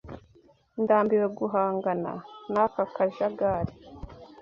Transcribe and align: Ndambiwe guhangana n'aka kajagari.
Ndambiwe 0.81 1.27
guhangana 1.37 2.11
n'aka 2.51 2.83
kajagari. 2.93 3.73